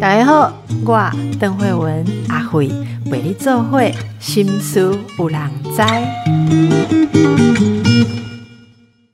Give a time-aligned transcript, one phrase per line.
[0.00, 0.52] 大家好，
[0.84, 2.68] 我邓慧文阿慧
[3.10, 5.82] 为你做会心思有人知。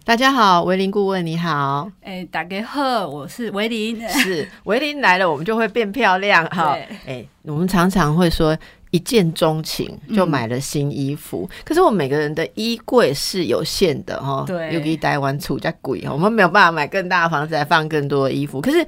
[0.05, 4.01] 大家好，维林顾问你好，哎，大家好，我是维林。
[4.09, 6.77] 是维林来了，我们就会变漂亮哈。
[7.07, 8.59] 哎，我们常常会说
[8.91, 14.45] 一见钟情就买了新衣服，可是我们每个人的衣柜是有限的哈。
[14.47, 18.87] 对，又给台湾储家贵，我们没有办法买更大的房子来放更多的衣服，可是。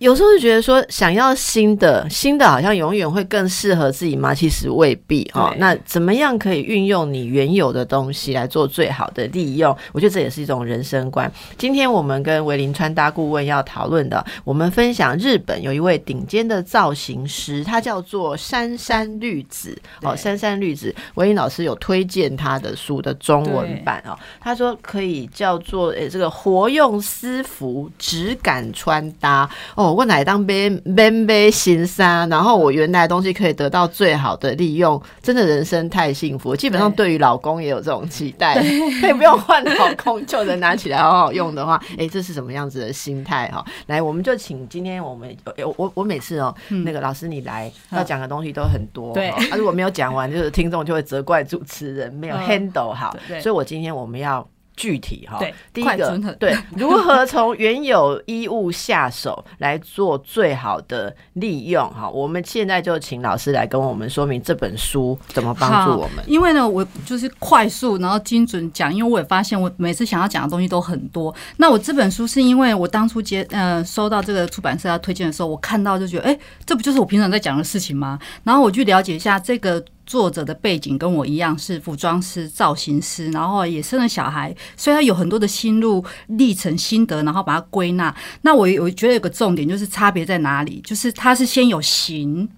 [0.00, 4.34] 有时候就觉得说，想要新的，新的好像永远会更适合自己吗？
[4.34, 5.54] 其实未必哦。
[5.58, 9.76] 那怎么样可以运用你原有的东西来做最好的利用？
[9.92, 11.30] 我觉得这也是一种人生观。
[11.58, 20.16] 今天我们跟维林穿搭顾问要讨论的，我们分享日本有一位顶尖的造型师，他叫做杉山绿子哦。
[20.16, 24.18] 杉山绿子，维林老师有推荐他的书的中文版哦。
[24.40, 29.89] 他说可以叫做诶这个活用私服质感穿搭哦。
[29.92, 36.54] 我哪当背背背新衫，然后我原来的东西可以得到最好的利用，真的人生太幸福。
[36.54, 38.54] 基本上对于老公也有这种期待，
[39.00, 43.64] 可以不用换老公就能拿起来好好用的话， 哎，这是什么样子的心态哈？
[43.86, 45.36] 来，我们就请今天我们
[45.76, 54.46] 我我每次哦，那个老师你来要讲的东西都很多，对，啊，如果没有讲完，就是听众就会责怪主持人没有 handle 好，所以我今天我们要。
[54.76, 55.38] 具体哈，
[55.74, 62.08] 第一个对，如何从原有衣物下手来做最好的利用哈？
[62.08, 66.24] 我们现在就请老师来跟我们说明这本书怎么帮助我们。
[66.26, 71.34] 因为呢，我就是快速然后精准讲，因为我也发现我每次想要讲的东西都很多。
[71.58, 78.18] 那我这本书是因为我当初接呃收到这个出版社要推荐的时候，我看到就觉得，哎，这不就是我平常在讲的事情吗？
[78.44, 79.84] 然后我去了解一下这个。
[80.10, 88.12] 作者的背景跟我一样是服装师、造型师，然后也生了小孩，所以他有很多的心路历程、心得，然后把它归纳。
[88.42, 92.48] 那我我觉得有个重点就是差别在哪里，就是他是先有形，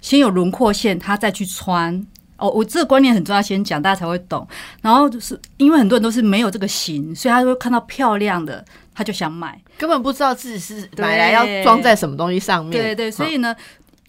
[0.00, 2.04] 先有轮廓线，他再去穿。
[2.36, 4.44] 哦，我这个观念很重要，先讲大家才会懂。
[4.82, 12.72] 然后就是因为很多人都是没有这个型，所以他会看到漂亮的，他就想买，根本不知道自己是买来要装在什么东西上面。
[12.72, 13.54] 对对，所以呢。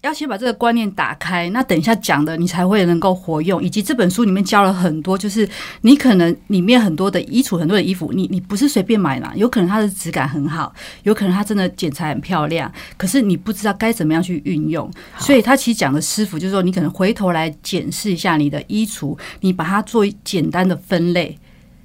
[0.02, 3.62] 要先把这个观念打开，那等一下讲的你才会能够活用。
[3.62, 5.46] 以及这本书里面教了很多，就是
[5.82, 9.32] 你可能里面很多的衣橱，很多的衣服，你你不是随便买嘛？
[9.36, 10.72] 有可能它的质感很好，
[11.02, 14.90] 有可能它真的剪裁很漂亮，可是你不知道该怎么样去运用。
[15.18, 21.38] 所以他其实讲的师傅就是说，你可能回头来检视一下你的衣橱，你把它做简单的分类。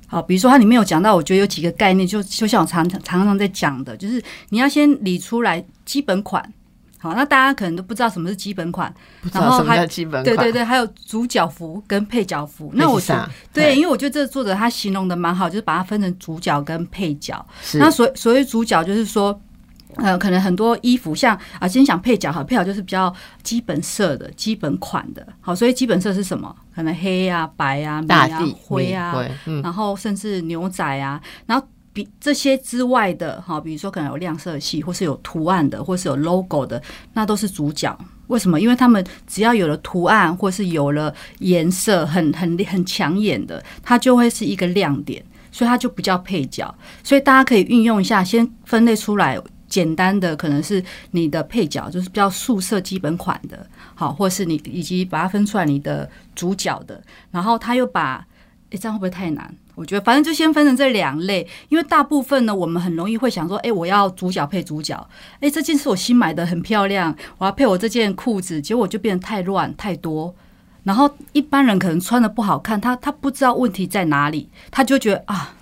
[0.07, 6.49] 好，比如说它里面有讲到，我觉得有几个概念，就就像我常常常常在讲的，就是你要先理出来基本款。
[7.05, 8.91] 好，那大家可能都不知道什么是基本款，
[9.31, 12.71] 然后还有基本款，对对对，还有主角服跟配角服。
[12.73, 12.99] 那我
[13.53, 17.45] 对，因为我觉得这个作者他形容的蛮好，就是把它分成主角跟配角。
[17.75, 19.39] 那所所谓主角就是说，
[19.97, 25.23] 呃，可能很多衣服像啊，先想配角哈，配角就是比较基本色的基本款的。
[25.41, 26.55] 好，所以基本色是什么？
[26.75, 29.15] 可能黑啊、白啊、米啊、灰啊，
[29.61, 31.63] 然后甚至牛仔啊，然后。
[31.95, 36.81] 比这些之外的哈，比如说可能有亮色系，或是有图案的，或是有 logo 的，
[37.13, 37.97] 那都是主角。
[38.27, 38.59] 为什么？
[38.59, 45.23] 因为他们只要有了图案，或是有了颜色，很很很抢眼的，它就会是一个亮点，
[45.53, 46.75] 所以它就不叫配角。
[47.01, 49.39] 所以大家可以运用一下，先分类出来
[49.69, 57.01] 简单的，可能是你的配角，就是比较素色基本款的，好，或是你以及把它分出来你的主角的，
[57.31, 58.25] 然后他又把，
[58.71, 59.55] 诶，这样会不会太难？
[59.75, 65.07] 我觉得反正就先分成这两类，因为大部分呢，我们很容易会想说，哎，我要主角配主角，
[65.39, 70.33] 哎，这件是我新买的，很漂亮，我要配我这件裤子，结果就变得太乱太多，
[70.83, 75.53] 然后一般人可能穿的不好看，他他不知道问题在哪里，他就觉得啊，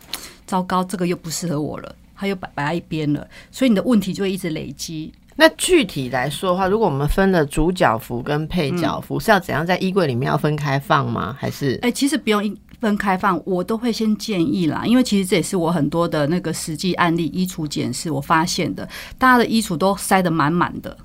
[0.46, 5.12] 糟糕，这个又不适合我了，他又摆摆在一边了，所以你的问题就会一直累积。
[5.36, 11.36] 那具体来说的话，如果我们分了主角服跟配角服，是要怎样在衣柜里面要分开放吗？
[11.40, 11.80] 还是？
[11.82, 12.56] 哎，其实不用一。
[12.84, 20.96] 分开放，我都会先建议啦，因为其实这也是我很多的那个实际案例衣橱检视我发现的，大家的衣橱都塞得满满的，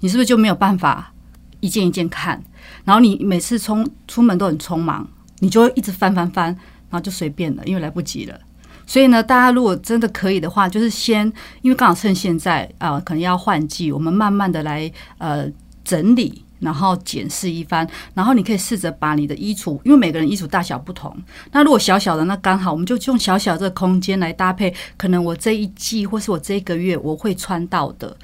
[0.00, 1.12] 你是不是就没有办法
[1.60, 2.40] 一件一件看？
[2.84, 5.08] 然后你每次冲出门都很匆忙，
[5.38, 8.38] 你就会一直翻翻翻，然后就随便了，因为来不及了。
[8.86, 11.26] 所以呢，大家如果真的可以的话，就是先，
[11.62, 15.50] 因为刚好趁现在啊，可能要换季，我们慢慢的来呃
[15.82, 16.43] 整理。
[16.60, 21.16] 然后检视一番，然后你可以试着把你的衣橱，因为每个人衣橱大小不同，
[21.52, 28.16] 那如果小小的，那刚好我们就用小小这个空间来搭配，可能我这一季或是我这一个月我会穿到的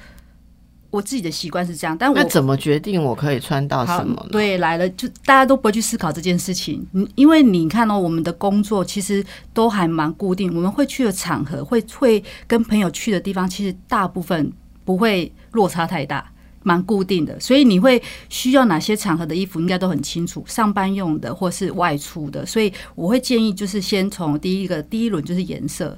[0.89, 4.27] 我自己的习惯是这样，但我怎么决定我可以穿到什么？
[4.31, 6.85] 对，来了就大家都不会去思考这件事情。
[6.91, 9.23] 你因为你看哦，我们的工作其实
[9.53, 14.51] 都还蛮固定，我们会去的场合，会会跟朋友去的地方，其实大部分
[14.83, 16.30] 不会落差太大，
[16.63, 17.39] 蛮固定的。
[17.39, 22.45] 所以你会需要哪些场合的衣服，应该都很清楚，上班用的或是外出的。
[22.45, 25.97] 所以我会建议，就是先从第一个第一轮就是颜色，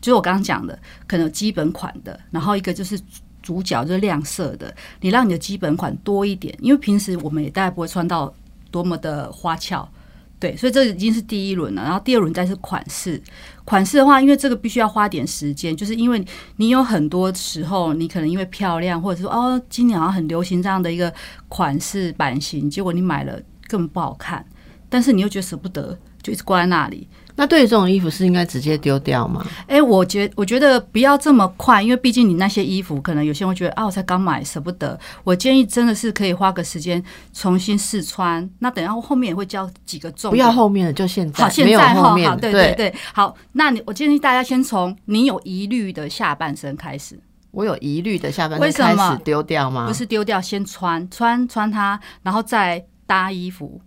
[0.00, 3.00] 就是我刚刚讲的，可能基本款的，然后一个就是。
[3.44, 8.32] 主角就是亮色的，你让你的基本款多一点，因为平时我们也大概不会穿到
[8.70, 9.86] 多么的花俏，
[10.40, 11.82] 对，所以这已经是第一轮了。
[11.82, 13.22] 然后第二轮再是款式，
[13.64, 16.22] 款式的话，因为这个必须要花点时间，就是因为
[16.56, 21.12] 你有很多时候，你可能因为漂亮，或者说哦，今年好像很流行这样的一个
[21.48, 24.44] 款式版型，结果你买了更不好看，
[24.90, 27.06] 但是你又觉得舍不得，就一直挂在那里。
[27.36, 29.44] 那对于这种衣服是应该直接丢掉吗？
[29.66, 34.96] 哎，我觉我觉得不要这么快，因为毕竟你那些衣服，可能有些人会觉得啊，我才刚买舍不得。
[35.24, 38.48] 我建议真的是可以花个时间重新试穿。
[38.60, 41.42] 那等下我后面也会教几个重，不要后面的，就现在。
[41.42, 43.34] 好，现在哈，好，对对对，好。
[43.52, 47.18] 那你我建议大家先从你有疑虑的下半身开始。
[47.50, 49.88] 我有疑虑的下半身开始丢掉吗？
[49.88, 53.80] 不是丢掉，先穿穿穿它，然后再搭衣服。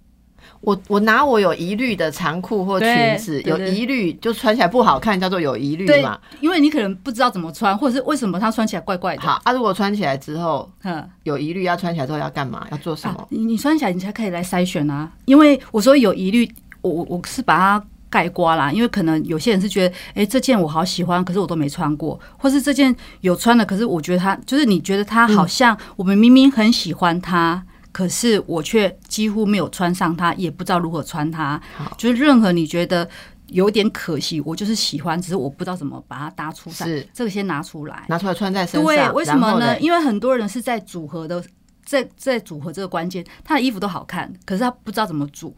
[0.67, 6.19] 我我拿我有疑虑的长裤或裙子，有疑虑就穿起来不好看，叫做有疑虑嘛。
[6.41, 9.21] 因为你可能不知道怎么穿，或者是为什么它穿起来怪怪的。
[9.21, 12.67] 好啊，如果穿起来之后，嗯，有疑虑要穿起来之后要干嘛？
[12.69, 13.25] 要做什么？
[13.29, 15.09] 你你穿起来你才可以来筛选啊。
[15.23, 16.45] 因为我说有疑虑，
[16.81, 18.69] 我我我是把它盖刮啦。
[18.69, 27.63] 因为可能有些人是觉得，哎，这件我好喜欢，可是我都没穿过，或是这件有穿的，可是我觉得它就是你觉得它好像我们明明很喜欢它。
[27.97, 31.59] 可是我却几乎没有穿上它，也不知道如何穿它。
[31.97, 33.09] 就是任何你觉得
[33.47, 36.75] 有点可惜，我就是喜欢，只是我不知道怎么把它搭出来。
[36.75, 38.85] 是这个先拿出来，拿出来穿在身上。
[38.85, 39.79] 对，为什么呢？
[39.79, 41.43] 因为很多人是在组合的，
[41.83, 45.55] 在在组合这个关键，他的衣服都好看，可是他不知道怎么组。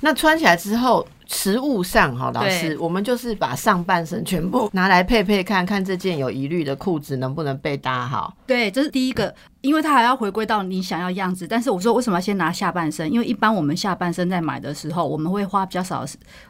[0.00, 8.34] 那穿起来之后，实物上哈，老师，我们就是把上半身全部拿来配配看看，这件有疑虑的裤子能不能被搭好？
[8.46, 11.46] 对，这是第一个，因为它还要回归到你想要样子。
[11.46, 13.12] 但是我说为什么要先拿下半身？
[13.12, 16.02] 因为一般我们下半身在买的时候，我们会花比较少，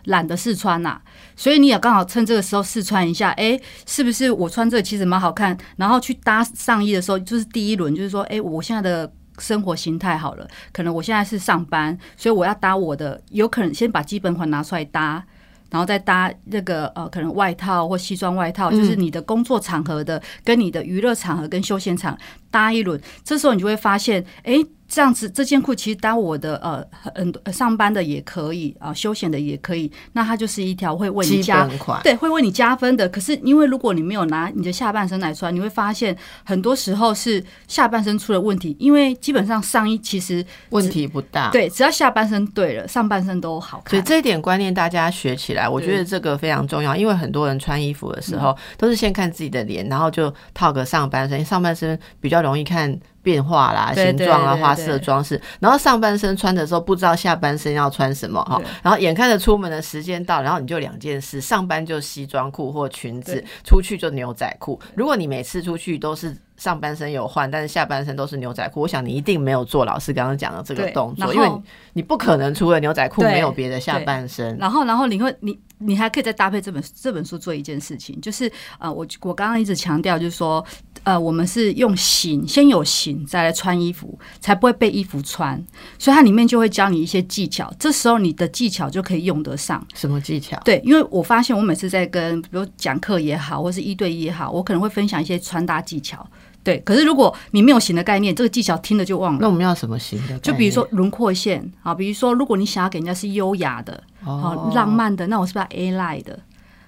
[0.04, 1.00] 懒得试穿呐。
[1.34, 5.58] 所以你也刚好趁这个时候试穿一下，哎，是不是我穿这个其实蛮好看？
[5.76, 9.12] 然后去搭上衣的时候，就是第一轮，就是说，哎，我现在的。
[9.38, 15.24] 生活形态好了，可能我现在是上班，所以我要搭我的，有可能先把基本款拿出来搭，
[15.70, 22.16] 然后再搭那个呃，可能外套或西装外套，就是你的工作场合的，跟你的娱乐场合跟休闲场
[22.50, 24.54] 搭一轮，这时候你就会发现，哎。
[24.90, 29.92] 这样子，这件裤其实搭我的呃很多上班的也可以啊，休闲的也可以。
[30.14, 31.68] 那它就是一条会为你加
[32.02, 33.06] 对，会为你加分的。
[33.06, 38.74] 可是因为如果你没有拿你的下半身来穿，你会发现很多时候是下半身出了问题。
[38.80, 43.90] 因为基本上上衣其实问题不大，对，只要下半身对了，上半身都好看。
[43.90, 46.96] 所以这一点观念大家学起来，我觉得这个非常重要。
[46.96, 52.98] 因为很多人穿衣服的时候都是先看自己的脸，然后就套个上半身，上半身比较容易看。
[53.20, 64.80] 变化啦，形状啊，花色装饰，然后上半身穿的时候不知道下半身要穿什么哈，然后眼看着出门的时间到，然后你就两件事，上班就西装裤或裙子，出去就牛仔裤。
[64.94, 66.34] 如果你每次出去都是。
[66.58, 68.82] 上半身有换，但是下半身都是牛仔裤。
[68.82, 71.48] 我想你一定没有做老师刚刚讲的这个动作，因为
[71.94, 74.56] 你不可能除了牛仔裤没有别的下半身。
[74.58, 80.64] 然后，然后你会，你你还可以再搭配这本这本书做一件事情，就是呃，我我刚刚一直强调，就是说，
[81.04, 85.64] 呃，我们是用型，先有型再来穿衣服，才不会被衣服穿。
[85.96, 89.86] 所以它里面就会教你一些技巧，这时候你的技巧就可以用得上。
[89.94, 90.60] 什么技巧？
[90.64, 96.26] 对，因为我发现我每次在跟比如讲课也好，或是一对一也好，我可能会分享一些穿搭技巧。
[96.62, 99.38] 对，可是如果你没有型的概念，这个技巧听了就忘了。
[99.40, 100.38] 那我们要什么型的？
[100.40, 106.38] 就比如说轮廓线啊，比如说如果你想要给人家是优雅的、好浪漫的，那我是不是要 A line 的？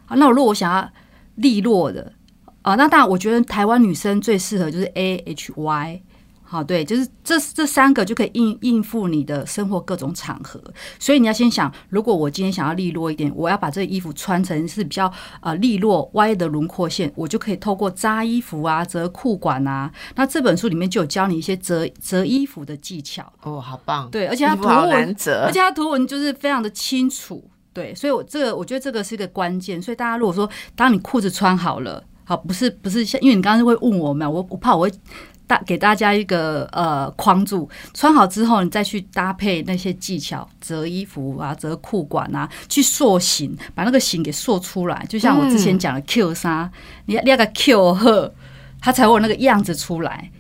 [0.07, 0.87] 啊，那我如果我想要
[1.37, 2.13] 利落的
[2.63, 6.03] 啊，那当然我觉得台湾女生最适合就是 A H Y。
[6.53, 10.61] 好，对，就是这这三个就可以应应付你的生活各种场合，
[10.99, 15.09] 所以你要先想，如果我今天想要利落一点，我要把这个衣服穿成是比较
[15.43, 23.33] 呃利落歪的轮廓线，我就可以透过扎衣服啊、折裤管啊，那这本书里面就有教你一些折折衣服的技巧。
[23.45, 24.11] 哦，好棒！
[24.11, 27.49] 对，而且它图文，而且它图文就是非常的清楚。
[27.73, 29.81] 对，所以我这个我觉得这个是一个关键。
[29.81, 34.93] 所以大家如果说，当你裤子穿好了，好，不是不是像，因为你刚刚会问我嘛，我我怕我会。
[35.51, 45.05] 大给大家一个呃框住，穿好之后，你再去搭配那些技巧，折衣服啊，折裤管啊，去塑形，把那个形给塑出来。
[45.09, 46.71] 就像我之前讲的 Q 衫，
[47.07, 48.33] 你你要个 Q 呵，
[48.81, 50.31] 它才会有那个样子出来。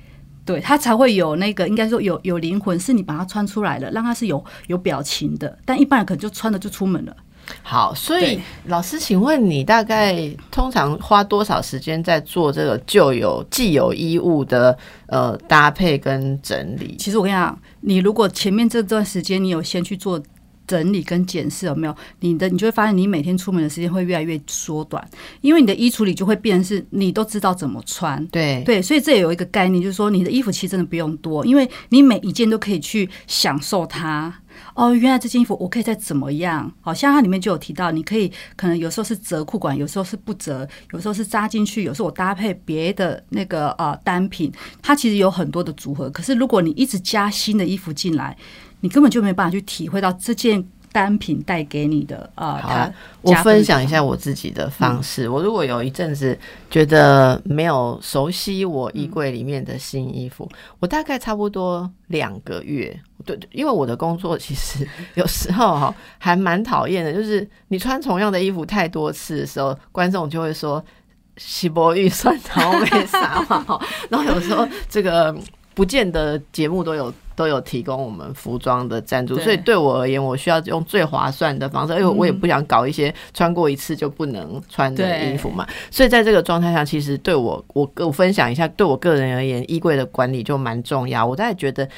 [0.45, 5.59] 对，它才会有那个，应该说有有灵魂，是你把它穿出来了，让它是有有表情的。
[5.65, 7.17] 但一般人可能就穿了就出门了。
[7.63, 14.77] 好，所以老师，请问你大概通常花多少时间在做这个旧有既有衣物的
[15.07, 16.97] 呃搭配跟整理？
[16.99, 20.23] 其实我跟你讲，你如果前面这段时间你有先去做。
[20.67, 25.05] 整理跟检视有没有你的，你就会发现你每天出门的时间会越来越缩短，
[25.41, 28.25] 因为你的衣橱里就会变是，你都知道怎么穿。
[28.29, 34.33] 对对，所以这也有一个概念，就是说你的衣服其实真的不用多，因为你每一件都可以去享受它。
[34.75, 36.73] 哦，原来这件衣服我可以再怎么样？
[36.81, 46.09] 好像它里面就有提到，你可以可能有时候是折裤管，有时候是不折，有时候是扎进去，有时候我搭配别的那个呃单品，它其实有很多的组合。
[46.11, 48.37] 可是如果你一直加新的衣服进来，
[48.81, 52.59] 你根本就没办法去体会到这件单品带给你的啊。
[52.63, 52.93] 好，
[53.23, 55.29] 我分享一下我自己的方式。
[55.29, 56.39] 我如果有一阵子
[56.71, 62.99] 觉得没有熟悉我衣柜里面的新衣服，我大概差不多两个月。
[63.25, 70.83] 对，因为我的工作其实有时候哈还蛮讨厌的，就是你穿同样的衣服太多次的时候，观众就会说
[71.37, 73.79] “稀薄预算然后没啥嘛”。
[74.09, 75.35] 然后有时候这个。
[75.73, 85.67] 不见得节目都有都有提供我们服装的赞助，所以对我而言，我需要用最划算的方式，因为我也不想搞一些穿过一次就不能穿的衣服嘛。
[85.91, 91.25] 所以在这个状态下，其实对我我我分享一下，对我个人而言，衣柜的管理就蛮重要。
[91.25, 91.89] 我大概觉得。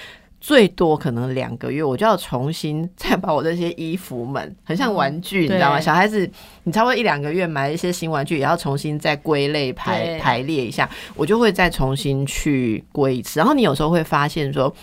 [0.44, 5.78] 最多可能两个月，我就要重新再把我这些衣服们，很像玩具，你知道吗？
[5.78, 6.28] 小孩子，
[6.64, 13.38] 你差不多一两个月买一些新玩具，也要重新再归类排排列一下，我就会再重新去归一次。
[13.38, 14.74] 然后你有时候会发现说，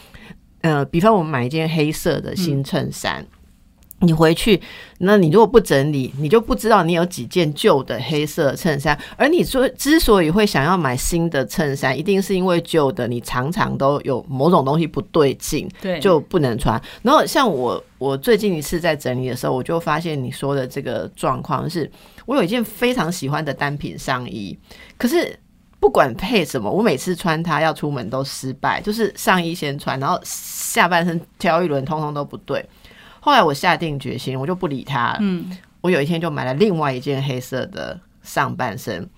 [0.62, 3.25] 呃，比方我们买一件黑色的新衬衫。
[4.01, 4.62] 你回去，
[5.00, 8.98] 那你如果不整理，你就不知道你有几件旧的黑色衬衫。
[9.18, 16.82] 而你说之所以会想要买新的衬衫，一定是因为旧的你常常都有某种东西不对劲，对，就不能穿。
[17.01, 21.92] 然后像我，我最近一次在整理的时候，我就发现你说的这个状况是，
[22.25, 24.58] 我有一件非常喜欢的单品上衣，
[24.98, 25.38] 可是
[25.79, 32.63] 不管配什么，我每次穿它要出门都失败，就是上衣先穿，然后下半身挑一轮，通通都不对。
[33.21, 35.17] 后来我下定决心，我就不理他了。
[35.21, 39.09] 嗯，我有一天就买了另外一件黑色的上半身，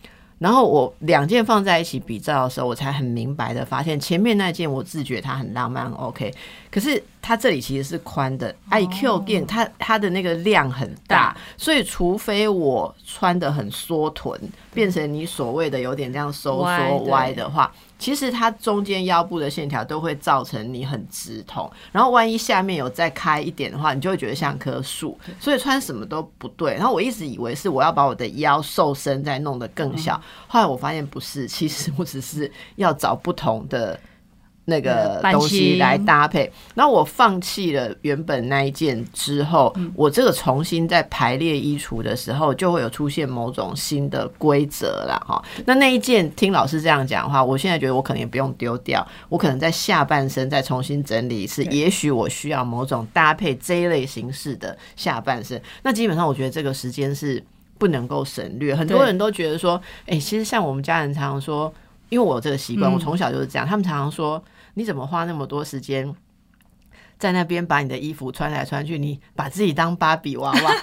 [0.42, 6.34] 然后我两件放在一起比照的时候，我才很明白的发现，前面那件我自觉它很浪漫，OK，
[6.72, 14.36] 可是它这里其实是宽的，IQ 店它它的那个量很大，所以除非我穿的很缩臀，
[14.74, 17.72] 变成你所谓的有点这样收缩歪的话。
[18.02, 26.74] 其实它中间腰部的线条都会造成你很直筒，然后万一下面有再开一点的话，你就会觉得像棵树，所以穿什么都不对。
[26.74, 34.00] 然后我一直以为是我要把我的腰瘦身再弄得更小，后来我发现不是，其实我只是要找不同的。
[34.72, 45.44] 那个东西来搭配，那我放弃了原本那一件之后，我这个重新在排列衣橱的时候，就会有出现某种新的规则了哈。
[45.66, 55.62] 那那一件听老师这样讲的话，我现在觉得我可能也不用丢掉，我可能在下半身再重新整理一次，也许我需要某种搭配这一类形式的下半身。
[55.84, 57.44] 那基本上我觉得这个时间是
[57.78, 58.74] 不能够省略。
[58.74, 61.74] 很多人都觉得说，哎，其实像我们家人常常说。
[62.12, 63.66] 因为我有这个习惯，我从小就是这样。
[63.66, 66.14] 他们常常说：“你怎么花那么多时间
[67.18, 68.98] 在那边把你的衣服穿来穿去？
[68.98, 70.60] 你把自己当芭比娃娃。”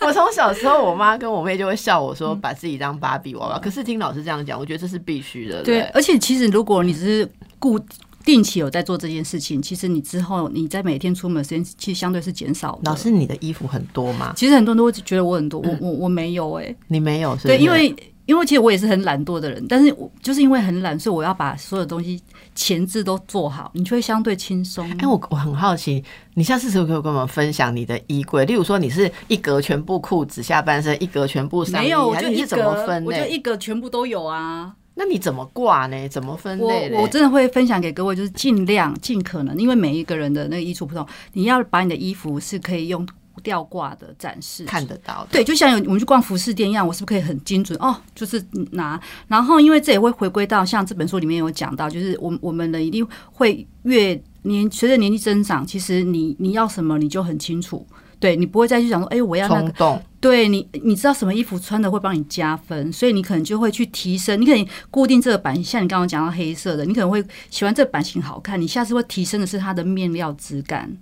[0.00, 5.62] 我我从小时候，我妈跟我妹就会笑我说：“把自己当芭比娃娃。”可是听老师这样讲，我觉得这是必须的。
[5.62, 7.78] 对，而且其实如果你只是固
[8.24, 12.80] 定期有在做这件事情，其实你之后你在每天出门时间其实相对是减少。
[12.84, 14.32] 老师，你的衣服很多吗？
[14.34, 17.48] 其实很多人都会觉得我很多，我我我没有哎，你没有是？
[17.48, 17.94] 对，因为。
[18.24, 22.22] 因为其实我也是很懒惰的人，但是我就是因为很懒，所以我要把所有东西
[22.54, 24.88] 前置都做好，你就会相对轻松。
[24.98, 26.02] 哎，我我很好奇，
[26.34, 28.44] 你下次可不可以跟我们分享你的衣柜？
[28.44, 33.04] 例如说，你是一格全部裤子下半身，一格全部上衣，还是你是怎么分？
[33.04, 34.74] 我就一格全部都有啊。
[34.94, 36.08] 那你怎么挂呢？
[36.08, 36.90] 怎么分类？
[36.94, 43.06] 我我真的会分享给各位，就是尽量尽可能，因为每一个人的那个衣橱不同，你要把你的衣服是可以用。
[43.42, 47.78] 吊挂的展示看得到，对，就像有我们去逛服饰店一样，我是不是可以很精准？
[47.80, 47.96] 哦？
[48.14, 57.86] 就是拿，然后因为这也会回归到像这本书里面有讲到，就是我我们的一定会越年随着年纪增长，其实你你要什么你就很清楚，
[58.20, 70.96] 对你不会再去想说，哎，我要那个，对你你知道什么衣服穿的会帮你加分，所以你可能就会去提升，你可能固定这个版型，像你刚刚讲到黑色的，你可能会喜欢这个版型好看，你下次会提升的是它的面料质感。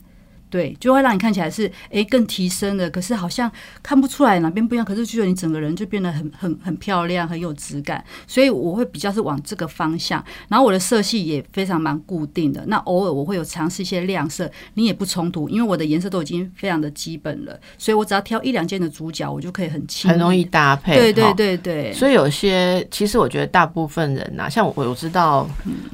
[0.50, 3.50] 对，就会让你看起来是哎更提升的，可是好像
[3.83, 10.23] 看不出来哪边不一样，可是觉得你整个人就变得很很很漂亮，很有质感，所以我会比较是往这个方向。
[10.49, 20.97] 然后我的色系也非常蛮固定的，那偶尔我会有尝试一些亮色，你也不冲突，因为我的颜色都已经非常的基本了，所以我只要挑一两件的主角，我就可以很轻，很容易搭配。
[20.97, 21.92] 对对对对。
[21.92, 25.49] 所以有些其实我觉得大部分人呐，像我我知道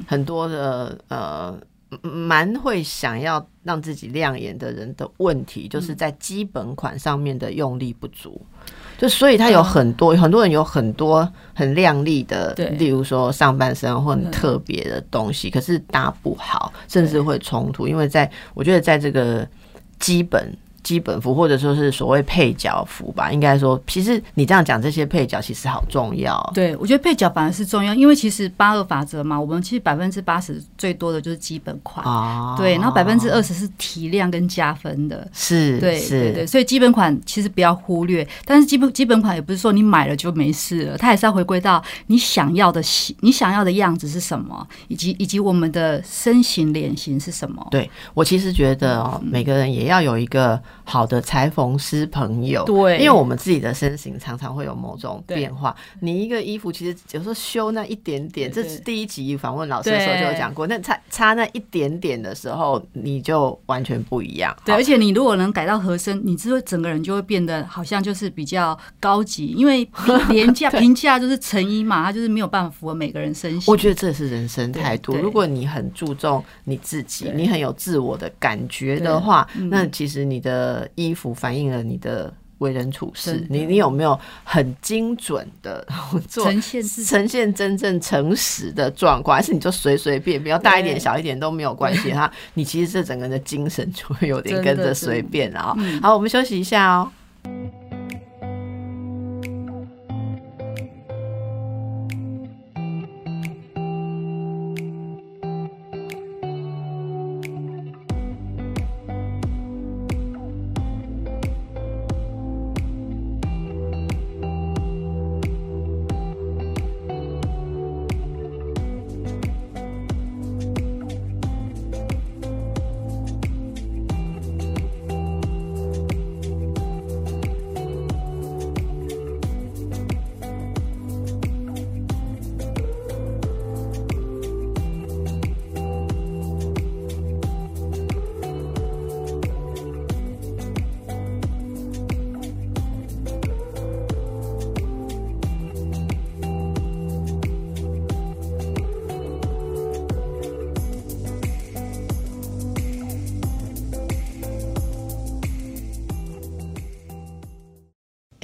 [0.07, 1.55] 很多的呃。
[2.01, 8.41] 蛮会想要让自己亮眼的人的问题，就是在基本款上面的用力不足，
[8.97, 19.47] 就所以他有很多很多人有很多很亮丽的，例如说上半身或很特别的东西，可是搭不好，甚至会冲突，因为在我觉得在这个
[19.99, 20.51] 基本。
[20.87, 26.41] 基本服或者说是所谓配角服吧，应该说，其实你这样讲这些配角其实好重要。
[26.53, 32.05] 对，我觉得配角反而是重要，因为其实八二法则嘛，我们其实百分之八十最多的就是基本款，
[32.55, 42.81] 对，然后百分之二十是提亮跟加分的，是，对，对，对，所以基本款其实不要忽略，但是基本基本款也不是说你买了就没事了，它还是要回归到你想要的
[43.19, 47.67] 你想要的样子是什么，以及以及我们的身形脸型是什么。
[47.71, 50.57] 对我其实觉得哦，每个人也要有一个。
[50.89, 55.75] 好的裁缝师朋友，对，因为我们自己的身形常常会有某种变化。
[55.99, 64.55] 你一个衣服其实有时候修那一点点，这是第一集访问老师的时候就有讲过，那差差那一点点的时候，你就完全不一样。
[64.63, 69.85] 对，而且你如果能改到合身，你之后整个人就会变得好像就是比较高级，因为
[70.29, 73.69] 廉价平价就是成衣嘛，它就是没有办法符合每个人身形。
[73.69, 75.13] 我觉得这是人生态度。
[75.17, 80.76] 如果你很注重你自己，你很有自我的感觉的话，那其实你的。
[80.95, 85.87] 衣服反映了你的为人处事，你你有没有很精准的
[86.27, 92.11] 呈现呈现真正诚实的状况，还是你就随随便便，要大一点小一点都没有关系。
[92.17, 92.31] 哈？
[92.55, 95.75] 你其实这整个人的精神就会有点跟着随便啊。
[96.01, 97.11] 好，我们休息一下哦。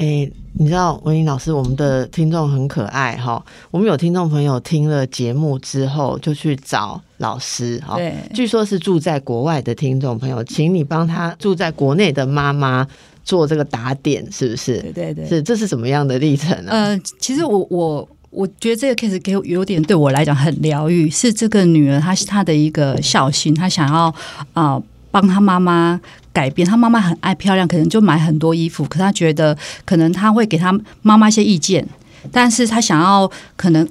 [0.03, 3.41] 哎，你知道文英老师，我们的听众很可爱哈。
[3.71, 7.95] 我们有听众朋友听了节目之后，就去找老师哈。
[7.95, 12.85] 对，据说是住在国外的听众朋友，请你帮他住在国内的妈妈
[13.23, 14.81] 做这个打点，是不是？
[14.81, 16.71] 对对对，是这是什么样的历程呢？
[16.73, 24.13] 呃，其实我我我觉得这个 case 给有点对我来讲很疗愈，是这个女儿她是她的一个孝心，她想要
[24.51, 24.81] 啊
[25.13, 26.01] 帮他妈妈。
[26.33, 28.83] 改变，他妈妈很爱漂亮，可能就买很多衣服。
[28.85, 31.87] 可他觉得，可能他会给他妈妈一些意见，
[32.31, 33.87] 但是他想要可能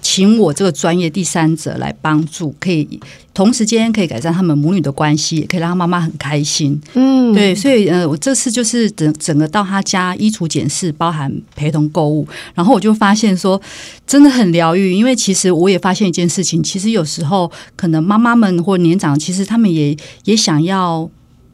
[0.00, 3.00] 请我这个专业第三者来帮助，可以
[3.34, 6.80] 同时间可以改善他们母女的关系，也可以让他妈妈很开心。
[6.94, 13.60] 嗯，对，所以呃，我这次就是整整个到他家衣橱检视，包含陪同购物，然后我就发现说
[14.06, 21.08] 真的很疗愈，因为其实我也发现一件事情，其实有时候可能妈妈们或年长，其实他们也也想要。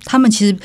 [0.08, 0.56] 他们其实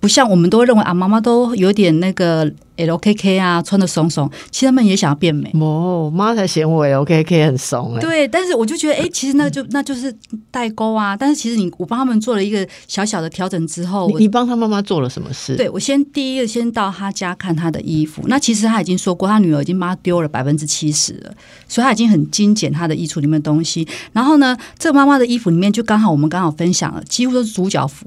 [0.00, 4.28] 不像我们都认为啊，妈妈都有点那个 L K K 啊，穿的松松。
[4.50, 5.50] 其实他们也想要变美。
[5.60, 8.00] 哦，妈才嫌我 L K K 很松哎。
[8.00, 10.10] 对，但是我就觉得，哎，其实那就 那就是
[10.50, 11.14] 代沟啊。
[11.14, 15.54] 但是其实你我帮他们做了一个小小的调整之后，你帮他妈妈做了什么事？
[15.56, 18.22] 对我先第一个先到他家看他的衣服。
[18.26, 21.32] 那其实他已经说过，他女儿已经帮他丢了百分之七十了，
[21.68, 23.86] 所以他已经很精简他的衣橱里面的东西。
[24.14, 28.06] 然后呢，这个妈妈的衣服里面就刚好我们刚好分享了，几乎都是主角服。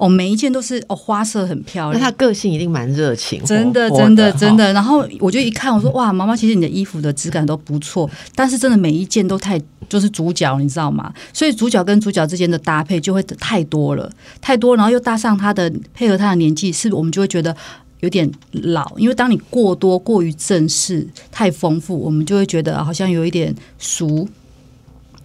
[0.00, 1.92] 哦，每一件都是哦，花色很漂亮。
[1.92, 4.72] 那她个性一定蛮热情，真的，真的，真的。
[4.72, 9.60] 然后我就一看，我说哇，妈妈，其实你的衣服的质感都不错，但是真的每一件都太
[9.90, 11.12] 就是主角，你知道吗？
[11.34, 14.10] 所以主角跟主角之间的搭配就会太多了，
[14.40, 17.54] 太多，然后又搭上他的配合他的年纪，是我们就会觉得
[18.00, 18.90] 有点老。
[18.96, 24.26] 因为当你过多过于正式、太丰富，我们就会觉得好像有一点俗。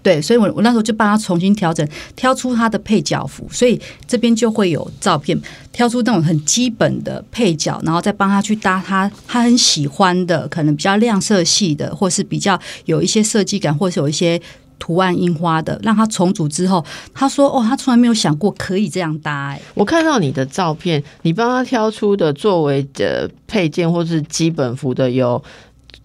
[0.05, 1.83] 对，所以我我那时候就帮他重新调整，
[2.15, 5.35] 挑出他的配角服，所以这边就会有照片，
[5.71, 14.39] 挑出那种很基本的配角，然后再帮他去搭他他很喜欢的，可能比较亮色系的，或是比较有一些设计感，或是有一些。
[14.77, 25.41] 图案印花的，让他重组之后，他说：“哦，他从来没有想过可以这样搭。”哎，我看到你的照片，你帮他挑出的作为的配件或是基本服的有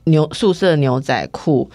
[0.05, 1.69] 牛素色牛仔裤，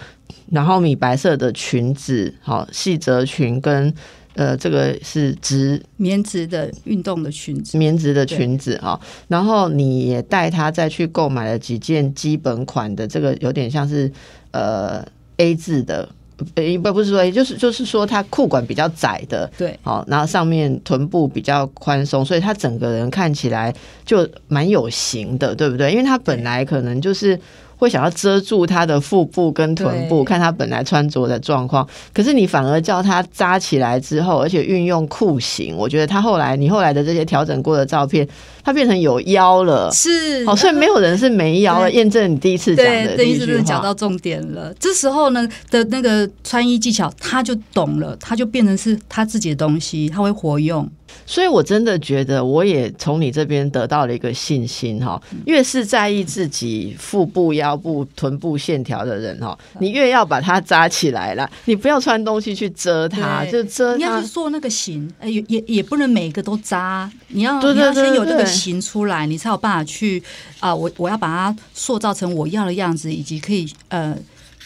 [0.52, 3.94] 然后米白色的裙子，好细褶裙跟
[4.36, 9.00] 呃这个是直棉质的运动的裙子，棉质的裙子哈。
[9.28, 14.12] 然后你也带他再去购买了几件基本款的，这个有点像是
[14.52, 15.06] 呃
[15.38, 16.08] A 字的。
[16.38, 16.44] 不
[16.84, 25.92] 不不是说，也就是就是说，他裤管比较窄的，对，好，然后上面臀部比较宽松，所以他整个人看起来就蛮有型的，对不对？
[25.92, 27.40] 因为他本来可能就是。
[27.78, 31.88] 会想要遮住他的腹部跟臀部，看他本来穿着的状况。
[32.14, 38.28] 可是你反而叫他扎起来之后，而且运用裤型，我觉得他后来你后来的这些调整过的照片，
[38.64, 39.92] 他变成有腰了。
[39.92, 41.92] 是，哦，所以没有人是没腰 了。
[41.92, 44.74] 验证你第一次讲的第一句讲到重点了。
[44.80, 50.90] 这时候呢的那个穿衣技巧，他就懂了，他就变成是他自己的东西，他会活用。
[51.26, 55.22] 所以，我真的觉得，我也从你这边得到了一个信心哈。
[55.46, 61.50] 越是在意自己腹部、腰部、臀部线条的人哈，你越要把它扎起来了。
[61.66, 63.96] 你不要穿东西去遮它，就遮。
[63.98, 67.10] 你要去做那个型，哎，也也也不能每个都扎。
[67.30, 70.22] 你要你要先有这个型出来，你才有办法去
[70.60, 70.74] 啊。
[70.74, 74.16] 我我要把它塑造成我要的样子，以及可以呃。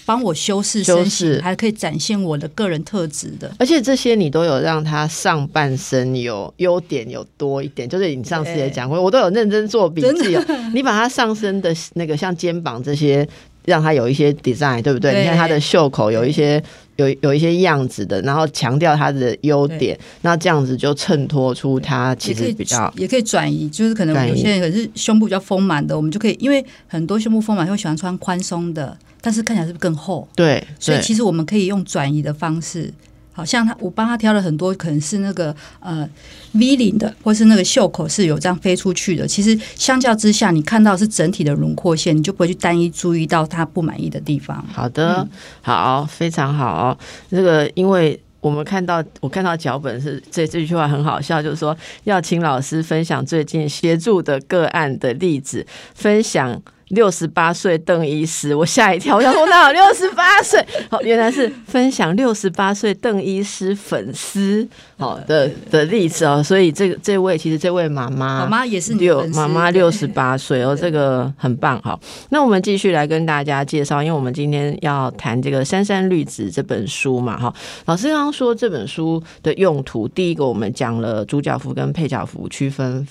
[0.09, 3.53] 帮我修饰身形，还可以展现我的个人特质的。
[3.59, 10.43] 而且这些你都有让他上半身有优点有多一点，就是你上次也讲过，我都有认真做笔记哦。
[10.73, 13.27] 你把他上身的那个像肩膀这些，
[13.65, 15.19] 让他有一些 design，对不对？
[15.19, 16.59] 你看他的袖口有一些
[16.95, 28.97] 有有一些样子的，然后强调他的优点，那这样子就衬托出他其实比较也可以转移，就是可能有些人可是胸部比较丰满的，我们就可以因为很多胸部丰满会喜欢穿宽松的。
[29.21, 30.27] 但是看起来是不是更厚？
[30.35, 32.93] 对，所以其实我们可以用转移的方式，
[33.33, 36.09] 好像他我帮他挑了很多，可能是那个呃
[36.53, 39.27] V 领的，或是那个袖口是有这样飞出去的。
[39.27, 44.65] 其实相较之下，你看到是整体的轮廓线，你就不会去单一注意到他不满意的地方。
[44.71, 45.27] 好的，
[45.61, 46.97] 好，非常好。
[47.29, 56.61] 这个因为我们看到我看到脚本是这这句话很好笑，就是说要请老师分享最近协助的个案的例子，分享。
[56.89, 60.63] 六十八岁邓医师，我吓一跳，我想说哪有 六十八岁？
[60.89, 71.99] 好，原来是分享六十八岁邓医师粉丝哦的的例子哦，所以这个这位其实这位妈妈，妈妈也是六妈妈六十八岁哦，这个很棒哈。
[72.29, 77.53] 那我们继续来跟大家介绍，因为我们今天要谈这个《珊珊绿子》这本书嘛哈。
[77.85, 83.07] 老师刚刚说这本书的用途，第一个我们讲了主角服跟配角服区分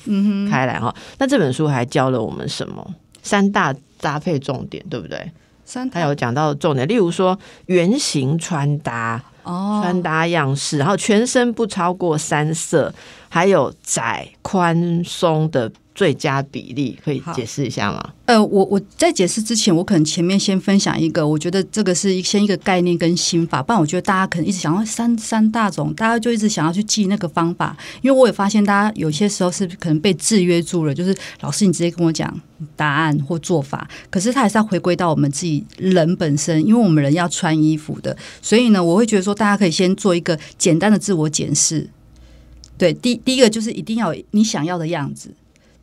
[0.50, 0.94] 开来哈。
[1.18, 2.94] 那这本书还教了我们什么？
[3.28, 5.30] 三大搭配重点，对不对？
[5.66, 12.94] 三，他有讲到重点，例如说圆形穿搭，哦，穿搭样式，然后全身不超过三色，
[13.28, 15.70] 还有窄宽松的。
[15.98, 18.10] 最佳比例可以解释一下吗？
[18.26, 32.32] 呃，我我在解释之前，我可能前面先分享一个，我觉得这个是一先一个概念跟心法，不然我觉得大家可能一直想要三三大种，大家就一直想要去记那个方法，因为我也发现大家有些时候是可能被制约住了，就是老师你直接跟我讲
[32.76, 41.90] 答案或做法，可是他还是要回归到我们自己人本身，因为我们人要穿衣服的，所以呢，我会觉得说大家可以先做一个简单的自我检视，
[42.76, 45.34] 对，第第一个就是一定要你想要的样子。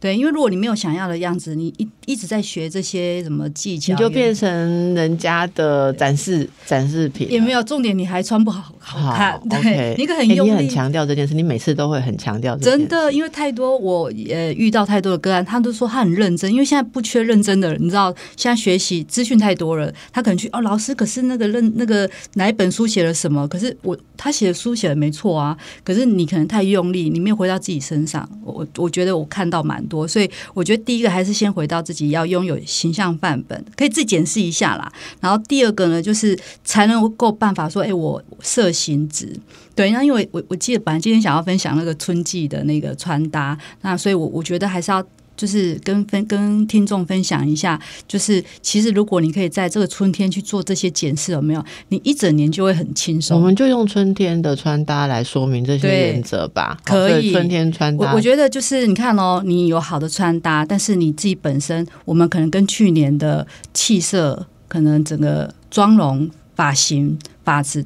[0.06, 4.48] 对，因为如果你没有想要的样子，你一一直在学这些什么技巧，你就变成
[4.94, 7.28] 人家的展示展示品。
[7.32, 9.42] 也没有重点，你还穿不好好看。
[9.50, 12.56] 对，你可很用力，很强调这件事，你每次都会很强调。
[12.60, 23.48] 真的，因为太多，我呃遇到太多的个案，他都说他很认真，因为现在不缺认真的人，你知道，现在学习资讯太多了，他可能去哦，老师，可是那个认那个哪一本书写了什么？
[23.48, 28.30] 可是我他写的书写的没错啊，可是你可能太用力，你没有回到自己身上。
[28.44, 29.95] 我我觉得我看到蛮多。
[30.08, 34.92] 所以我觉得第一个还是先回到自己要拥有形象范本，可以自己检视一下啦。
[35.22, 39.32] 然后第二个呢，就是才能够办法说，哎，我设形值。
[39.76, 45.06] 对，那因为我我记得本来今天想要分享那个春季的那个穿搭，那所以我我觉得还是要。
[45.36, 51.64] 就是跟分跟听众分享一下，就是其实如果你可以在这个春天去做这些检视，有没有？
[51.90, 53.38] 你一整年就会很轻松。
[53.38, 56.78] 我们就用春天的穿搭来说明这些原则吧。
[56.84, 58.12] 可以，春天穿搭。
[58.12, 67.86] 我我觉得就是你看哦，你有好的穿搭，但是你自己本身，我们可能跟去年的气色，可能整个妆容、发型、发质。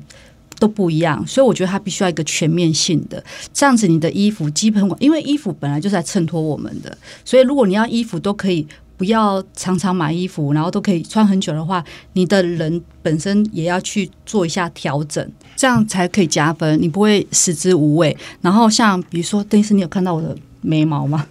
[0.60, 8.68] 都不一样，所以我觉得它必须要一个全面性的，这样子你的衣服基本因为衣服本来就是在衬托我们的，所以如果你要衣服都可以
[8.98, 11.82] 不要常常买衣服，然后都可以穿很久的话，
[12.14, 18.16] 你的人本身也要去做一下调整，这样才可以加分，你不会食之无味。
[18.42, 21.26] 然后像比如说，邓医师，你有看到我的眉毛吗？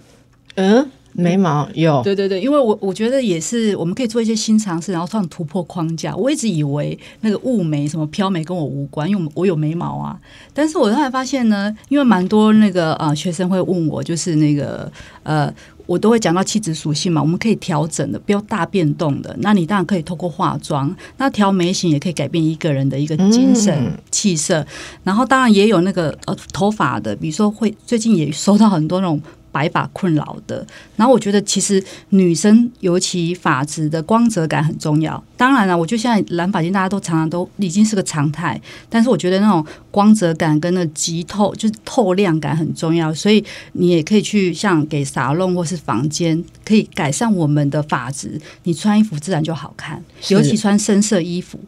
[0.55, 0.89] 嗯。
[1.19, 6.15] 眉毛有，对对对，因为我我觉得也是，我们可以做一些新尝试，然后创突破框架。
[6.15, 10.19] 我一直以为那个雾眉什么飘眉跟我无关，因为我有眉毛啊。
[10.53, 14.91] 但是我后来发现呢，因为蛮多那个呃学生会问我，就是那个
[15.23, 15.53] 呃，
[15.85, 19.35] 我都会讲到气质属性嘛，我们可以调整的，不要大变动的。
[19.39, 24.65] 那你当然可以透过化妆，那调眉形也可以改变一个人的一个精神气色。
[25.03, 29.19] 然后当然也有那个呃头发的，比如说会最近也收到很多那种。
[29.51, 35.21] 白发困扰的，然后我觉得其实女生尤其发质的光泽感很重要。
[35.35, 38.59] 当然了，我觉得现在染发型大家都常常都已经是个常态，
[38.89, 43.13] 但是我觉得那种光泽感跟那极透就是透亮感很重要。
[43.13, 48.39] 所以你也可以去像给沙龙或是房间，可以改善我们的发质。
[48.63, 51.59] 你穿衣服自然就好看，尤其穿深色衣服。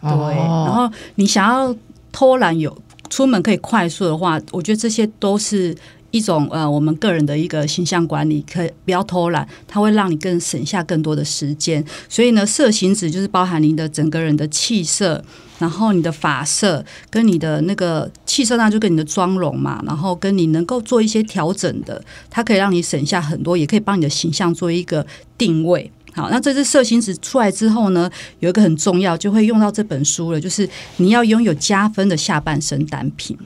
[0.00, 1.76] 对，然后你想要
[2.10, 2.76] 偷懒有
[3.10, 5.76] 出门可以快速的话，我觉得这些都是。
[6.10, 11.84] 一种呃，我们个人的一个形象管理，可不要偷懒，它会让你更省下更多的时间。
[12.08, 15.22] 所以呢，色型纸就是包含你的整个人的气色，
[15.58, 25.06] 然后你的发色跟你的那个气色，那就跟你的妆容嘛，然后跟你能够做一些调整的，它可以让你省下很多，也可以帮你的形象做一个
[25.38, 25.90] 定位。
[26.12, 33.38] 好，那这支色型纸出来之后呢，有一个很重要，就会用到这本书了，就是你要拥有加分的下半身单品。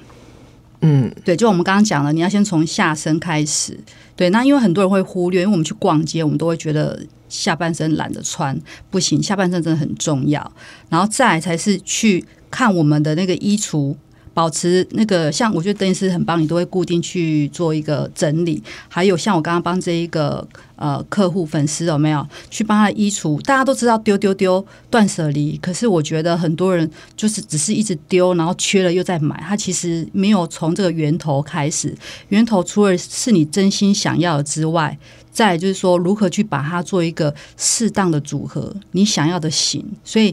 [0.87, 3.79] 嗯，对，就我们刚刚讲了，你要先从下身开始。
[4.15, 8.55] 对，那因为很多人会忽略，因为我们去逛街，我们都会觉得下半身懒得穿，
[8.91, 10.53] 不行，下半身真的很重要。
[10.91, 13.97] 然后再才是去看我们的那个衣橱。
[14.35, 18.63] 保持那个像，我觉得邓医师很棒，你都会固定去做一个整理。
[18.89, 23.41] 还有像我刚刚帮这一个呃客户粉丝有没有去帮他衣橱？
[23.43, 31.95] 大家都知道丢丢丢断舍离，可是我觉得很多人就是只是一直丢，然后缺了又再买，他其实没有从这个源头开始。
[32.29, 34.99] 源头除了是你真心想要之外。
[35.35, 39.85] 再就是说，如何去把它做一个适当的组合，你想要的型。
[40.05, 40.33] 所以，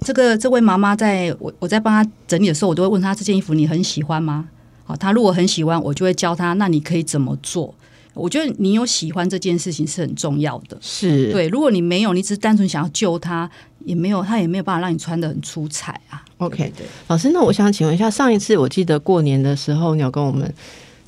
[0.00, 4.48] 这个这位妈妈在我我在帮她整理的时候，我都会问她这件衣服你很喜欢吗？
[4.84, 7.74] 好，她如果很喜欢，我就会教她，那你可以怎么做？
[8.14, 10.78] 我觉得你有喜欢这件事情是很重要的。
[10.80, 13.48] 是对，如果你没有，你只是单纯想要救她，
[13.84, 16.24] 也没有，她也没有办法让你穿的很出彩啊。
[16.38, 20.50] OK，对，老师，那我想请问一下，上一次我记得过年的时候，你有跟我们。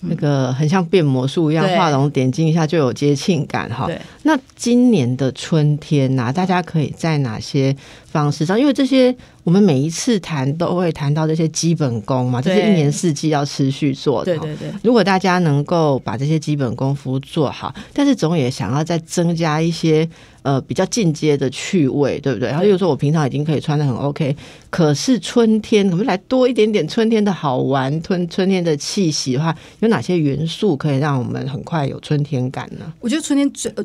[0.03, 3.89] 那个很像变魔术一样，画龙点睛一下就有节庆感哈。
[4.23, 7.75] 那今年的春天呐，大家可以在哪些
[8.11, 8.59] 方式上？
[8.59, 9.17] 因为这些。
[9.43, 14.37] 我们每一次谈都会谈到这些基本功嘛，这是一年四季要持续做的。
[14.37, 14.71] 对对对。
[14.83, 20.07] 如果大家能够把这些基本功夫做好，但是总也想要再增加一些
[20.43, 22.51] 呃比较进阶的趣味，对不对？
[22.51, 24.37] 然后又说我平常已经可以穿的很 OK，
[24.69, 32.93] 可是春天我们来多一点点春天的好玩，春春天的气息的话，有哪些元素可以让我们很快有春天感呢？
[33.01, 33.85] 我觉得春天最呃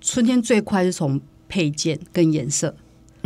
[0.00, 2.74] 春天最快是从配件跟颜色。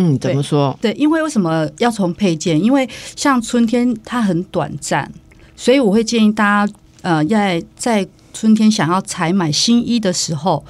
[0.02, 0.74] 嗯，怎么说？
[0.80, 2.58] 对，因为为什么要从配件？
[2.58, 5.12] 因为像春天它很短暂，
[5.54, 10.64] 所以我会建议大家，呃，在在春天想要采买新衣的时候，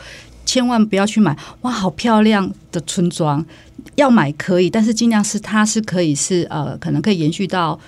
[0.44, 3.46] 千万不要去买哇，好漂亮的春装。
[3.94, 7.78] 要买可以，但是尽量是它是可以是呃，可能可以延续到，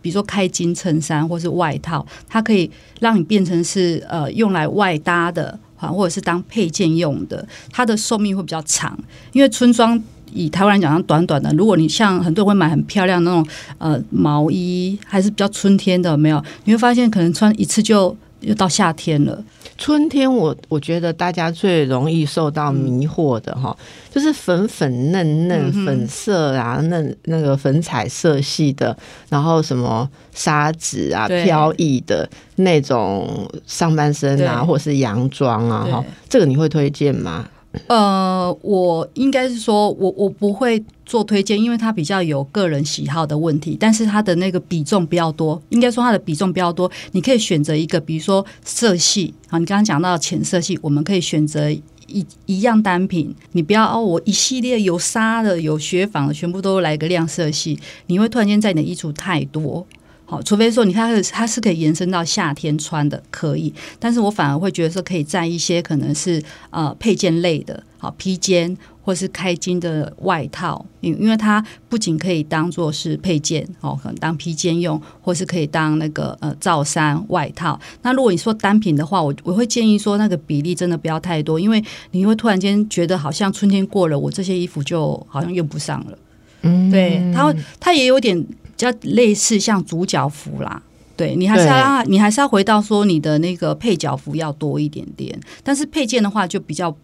[0.00, 8.96] 比如说开襟衬衫或是外套，它可以让你变成是呃用来外搭的，或者是当配件用的，它的寿命会比较长，
[9.32, 10.00] 因为春装。
[10.34, 11.50] 以台湾来讲，短短的。
[11.52, 13.46] 如果你像很多人会买很漂亮那种
[13.78, 19.42] 呃毛衣，还是比较春天的，没有你会发现可能穿一次就又到夏天了。
[19.78, 23.76] 春天，我我觉得大家最容易受到迷惑的哈，
[24.12, 28.96] 就是粉粉嫩嫩、粉色啊、嫩那个粉彩色系的，
[29.28, 37.48] 然后什么纱质啊、飘逸的那种上半身啊，或者是洋装啊，哈，这个你会推荐吗？
[37.86, 43.76] 呃，我应该是说，我我不会做推荐，因为它比较有个人喜好的问题。
[43.80, 46.90] 但是它的那个比重比较多，应该说它的比重比较多。
[47.12, 53.34] 你可以选择一个，比如说色系啊，你刚刚讲到浅色系，我们可以选择一一样单品。
[53.52, 59.86] 你不要哦，我一系列有纱的、有雪纺的，全部都来个亮色系，你会突然间在你的衣橱太多。
[60.32, 63.70] 好，除非说你看它是可以延伸到夏天穿的，可以。
[63.98, 68.74] 但是我反而会觉得说，可以在一些可能是呃配件类的，好披肩。
[69.04, 77.76] 或是开襟的外套，因因为它不仅可以当做是配件哦，可能当披肩用，或是可以当那个呃罩衫外套。
[78.02, 86.16] 那如果你说单品的话，我我会建议说那个比例真的不要太多，因为你会突然间觉得好像春天过了，我这些衣服就好像用不上了。
[86.60, 90.82] 嗯，对，它它也有点比较类似像主角服啦。
[91.16, 96.96] 对你还是要你还是要回到说你的那个配角服要多一点点，但是配件的话就比较。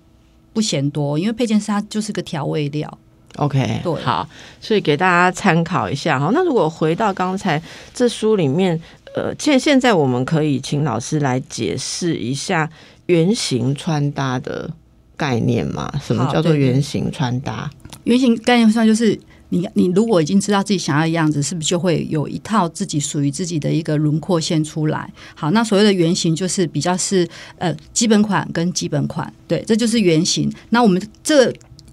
[0.54, 2.98] 不嫌多，因为配件是它就是个调味料。
[3.36, 4.28] OK，对，好，
[4.60, 6.30] 所以给大家参考一下哈。
[6.32, 7.62] 那如果回到刚才
[7.94, 8.80] 这书里面，
[9.14, 12.68] 呃，现现在我们可以请老师来解释一下
[13.06, 14.68] 圆形穿搭的
[15.16, 15.92] 概念吗？
[16.02, 17.70] 什么叫做圆形穿搭？
[18.02, 19.16] 圆形概念上就是。
[19.50, 25.10] 你你如果已经知道自己想要的样子，是不是就会有一套自己属于自己的一个轮廓线出来？
[25.34, 30.52] 好，那所谓的原型就是比较是呃基本款跟基本款，对，这就是原型。
[30.70, 31.52] 那我们这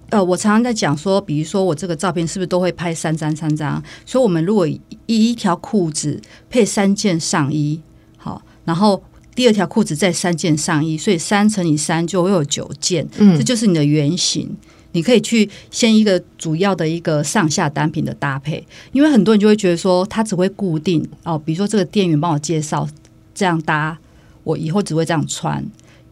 [0.10, 3.82] 呃，我常常在讲说，比如说我这个照片是不是都会拍三张三张？
[4.06, 7.82] 所以我们如果一一条裤子配三件上衣，
[8.18, 9.02] 好，然后
[9.34, 14.56] 第二条裤子再三件上衣，所以三乘以三就会有九件，嗯，这就是你的原型。
[14.96, 22.88] 你可以去先一个主要的一个上下单品的搭配，因为很多人就会觉得说，他只会固定哦，比如说这个店员帮我介绍
[23.36, 24.00] 这样搭，
[24.44, 25.64] 我以后只会这样穿，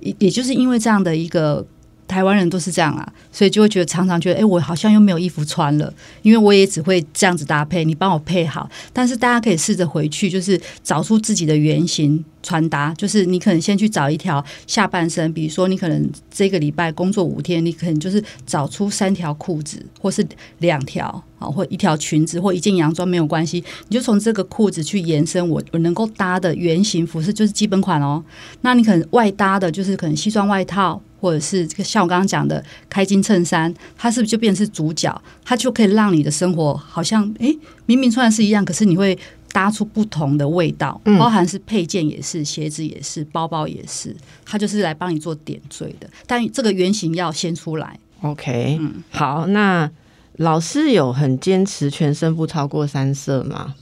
[0.01, 1.65] 也也就是因为这样的一个。
[2.07, 8.69] 台湾人都是这样啊，所以就会觉得常常觉得，哎，我好像又没有衣服穿了，因为我也只会这样子搭配，你帮我配好。
[8.91, 20.25] 但是大家可以试着回去，就是找出自己的原型穿搭，就是你可能先去找一条下半身，比如说你可能这个礼拜工作五天，你可能就是找出三条裤子，或是
[20.59, 28.23] 两条啊，或一条裙子，或一件洋装没有关系，你就从这个裤子去延伸，我我能够搭的圆形服饰就是基本款哦。
[28.61, 31.01] 那你可能外搭的就是可能西装外套。
[31.23, 35.21] 或者是这个像我刚刚讲的开襟衬衫，它是不是就变成是主角？
[35.45, 39.17] 它就可以让你的生活好像诶，明明穿的是一样，可是你会
[39.53, 46.09] 搭出不同的味道，包含是配件也是，鞋子也是，包包也是，它就是来帮你做点缀的。
[46.27, 47.97] 但这个原型要先出来。
[48.19, 49.89] OK，嗯，好，那
[50.37, 53.75] 老师有很坚持全身不超过三色吗？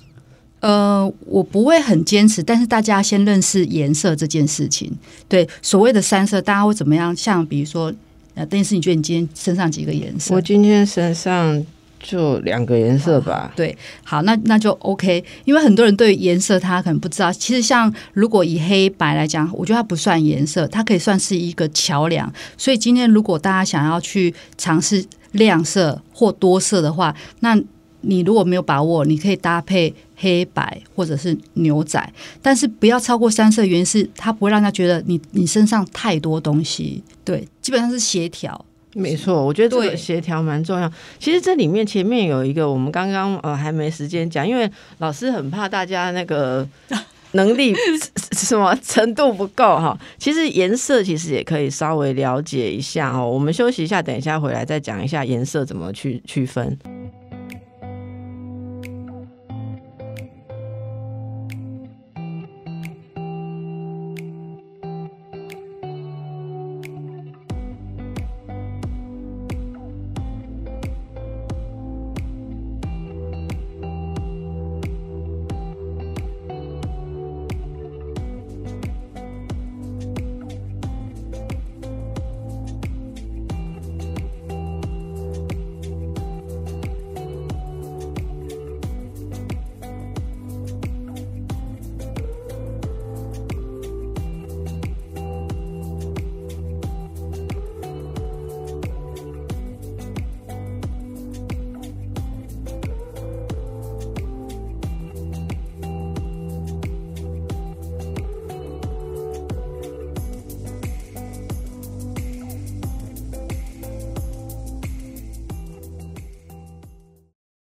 [0.60, 4.92] 呃，我不会很坚持，但是大家先认识颜色这件事情。
[5.28, 7.16] 对，所谓的三色，大家会怎么样？
[7.16, 7.92] 像比如说，
[8.36, 10.36] 呃，但是你觉得你今天身上几个颜色？
[10.36, 11.66] 我今天身上
[12.00, 13.52] 就两个颜色吧。
[13.56, 15.24] 对，好，那那就 OK。
[15.46, 22.32] 因为很多人对颜色他可能不知道，其实像如果以黑白来讲，我觉得它不算颜色，它可以算是一个桥梁。
[22.56, 27.58] 所以今天如果大家想要去尝试亮色或多色的话，那
[28.02, 37.04] 你如果没有把握，你可以搭配黑白或者是牛仔，但是不要超过三色，原因是它不会让他觉得你你身上太多东西。
[37.24, 38.66] 对，基本上是协调。
[38.94, 40.92] 没错，我觉得这个协调蛮重要。
[41.18, 46.68] 其实这里面前面有一个，我们刚刚呃还没时间讲，因为老师很怕大家那个
[47.34, 47.74] 能力
[48.34, 49.98] 什么程度不够哈。
[50.18, 53.30] 其实颜色其实也可以稍微了解一下哦。
[53.30, 56.78] 我们休息一下，等一下回来再讲一下颜色怎么去区分。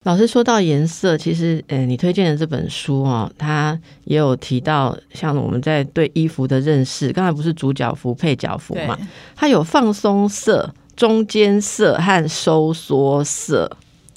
[0.04, 8.98] 老师说到颜色，其实，呃，你推荐的这本书哦，它也有提到，像我们在对衣服的认识，刚才不是主角服、配角服嘛？
[9.36, 13.70] 它有放松色、中间色和收缩色。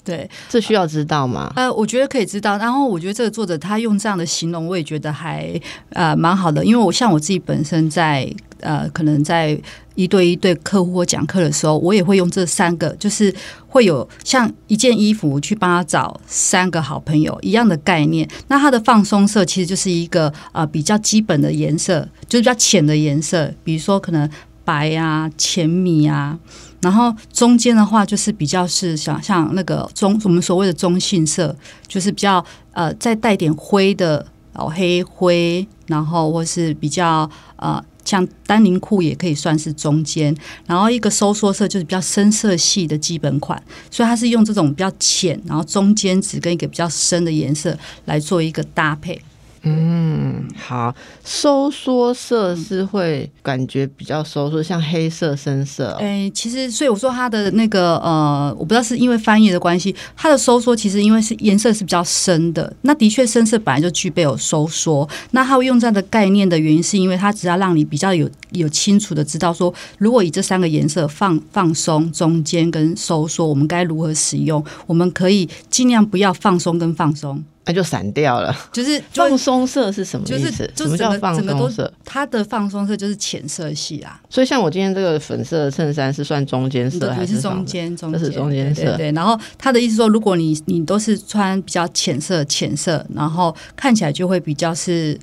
[0.03, 1.53] 对，这需要知道吗？
[1.55, 2.57] 呃，我觉得可以知道。
[2.57, 5.59] 然后我觉得这个作者他用这样的形容，我也觉得还
[5.91, 6.65] 呃蛮好的。
[6.65, 8.27] 因为我像我自己本身在
[8.61, 9.59] 呃，可能在
[9.95, 13.35] 一对一对客户或讲课的时候，我也会用这三个，就是
[13.67, 18.29] 会有像一件衣服去帮他找三个好朋友一样的概念。
[18.49, 24.29] 那它的放松色其实就是一个呃比较基本的颜色，就是比较浅的颜色，比如说可能
[24.65, 26.39] 白啊、浅米啊。
[26.81, 31.57] 然后中间的话就是比较是像像那个中我们所谓的中性色，
[31.89, 40.35] 就是比较呃再带点灰的哦黑灰，然后或是比较呃像丹宁裤也可以算是中间，
[40.67, 49.21] 然后一个收缩色就是比较深色系的基本款，所以它是用这种比较浅，然后中间值跟一个比较深的颜色来做一个搭配。
[49.67, 50.14] 嗯，
[50.57, 55.97] 好，收缩色是会感觉比较收缩，像黑色深色。
[56.01, 62.75] 哎，其实所以我说它的那个呃，我不知道是因为翻译的关系，它的收缩其实因为是颜色是比较深的。
[62.83, 74.65] 那的确深色本来就具备有收缩，那它会用这样的概念的原因，是因为它只要让你比较有有清楚的知道说，如果以这三个颜色放放松、中间跟收缩，我们该如何使用？
[74.87, 77.43] 我们可以尽量不要放松跟放松。
[77.67, 78.55] 那就散掉了。
[78.73, 80.71] 就是 放松色是什么意思？
[80.77, 81.93] 什么叫放松色？
[82.05, 84.21] 它的放松色就是浅色系啊。
[84.29, 87.97] 所以像我今天这个粉色衬衫是算中间色还是中间？
[87.97, 88.97] 这是中间色。
[88.97, 89.11] 对。
[89.13, 95.19] 然后他的意思说，如果你你都是穿比较浅色、浅色，然后看起来就会比较是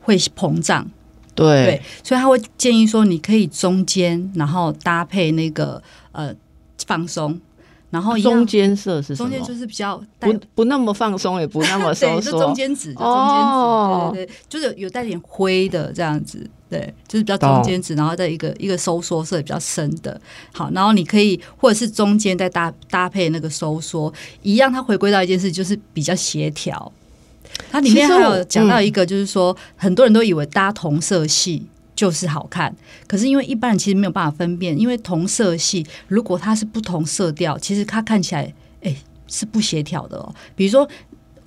[0.00, 0.84] 会膨胀。
[1.34, 1.80] 对。
[2.02, 5.82] 所以他会建议说，你可以中间，然后搭配那个
[6.12, 6.34] 呃
[6.86, 7.40] 放松。
[7.94, 20.20] 然后中间色是什么中间就是比较不不那么放松，也不那么收缩， 中间值，中间值，对对对，就是有带点灰的这样子，对，就是比较中间值，然后再一个一个收缩色比较深的，
[20.52, 26.90] 好，然后你可以或者是中间再搭搭配那个收缩，一样，它回归到一件事，就是比较协调。
[27.70, 31.64] 它里面还有讲到一个，就是说很多人都以为搭同色系。
[31.94, 32.74] 就是好看，
[33.06, 38.94] 可是因为一般人其实没有办法分辨，因为同色系如果它是不同色调，其实它看起来哎
[39.28, 40.34] 是不协调的哦。
[40.56, 40.88] 比如说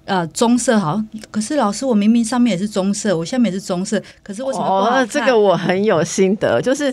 [0.06, 5.06] 呃棕色好，可是老师我明明上面也是棕色，我下面也是棕色，可是为什么哦？
[5.10, 6.92] 这个我很有心得，就是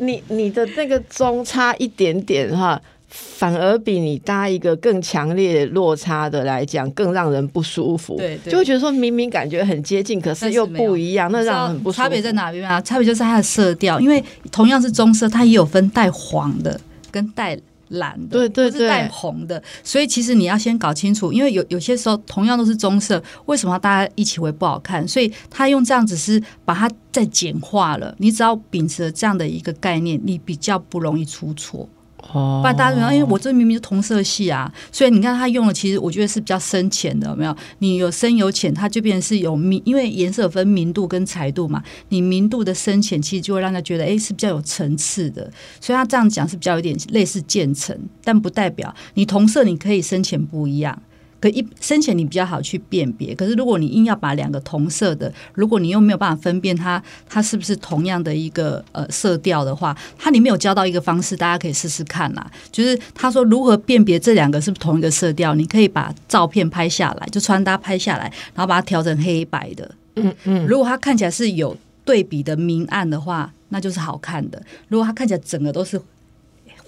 [0.00, 2.80] 你你的那个棕差一点点哈。
[3.08, 8.16] 反而比你搭一个更强烈落差的来讲，更让人不舒服。
[8.16, 12.02] 对，就会觉得说明明感觉很接近，可是又不一样，那让人很不舒服。
[12.02, 12.80] 差别在哪边啊？
[12.82, 16.78] 差别就是它的色调，因为同样是棕色，它也有分带黄的
[17.10, 19.62] 跟带蓝的，对对对，带红的。
[19.82, 25.08] 所以其实你要先搞清楚，因为有有些时候同样都是棕色，为什么大家一起会不好看？
[25.08, 28.14] 所以他用这样子是把它再简化了。
[28.18, 31.88] 你只要秉持这样的一个概念，你比较不容易出错。
[32.32, 37.56] 哦，不然大家，因为我这明明是同色系啊，所以你看他用的，其实我觉得是比较深浅的，有没有？
[37.78, 41.82] 你有深有浅，它就变成是有明，因为颜色分明度跟彩度嘛。
[42.10, 45.50] 你明度的深浅，其实就会让他觉得，哎，是比较有层次的。
[45.80, 51.02] 所以他这样讲是比较有点类似渐层，但不代表你同色你可以深浅不一样。
[51.40, 62.50] 可一深浅你比较好去辨别，可是如果你硬要把两个同色的，如果你又没有办法分辨它它是不是同样的一个呃色调的话，它里面有教到一个方式，大家可以试试看啦。
[62.72, 68.24] 就是他说如何辨别这两个是不是同一个色调，你可以把照片拍下来，就穿搭拍下来，
[68.54, 69.90] 然后把它调成黑白的。
[70.16, 74.58] 嗯嗯，如果它看起来是有对比的明暗的话，那就是好看的；
[74.88, 76.00] 如果它看起来整个都是。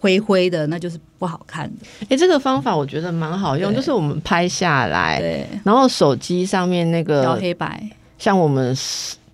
[0.01, 1.86] 灰灰的，那就是不好看的。
[2.09, 7.80] 哎，这个方法我觉得蛮好用，就是我们拍下来，对，然后手机上面那个调黑白，
[8.18, 8.76] 像我们。